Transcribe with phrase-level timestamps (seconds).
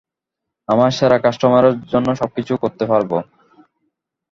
[0.69, 3.11] আমার সেরা কাস্টোমারের জন্য সবকিছু করতে পারব।